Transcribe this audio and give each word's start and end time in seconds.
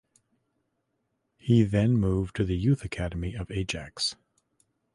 He 1.37 1.61
then 1.61 1.95
moved 1.95 2.35
to 2.37 2.43
the 2.43 2.57
youth 2.57 2.83
academy 2.83 3.35
of 3.35 3.51
Ajax. 3.51 4.15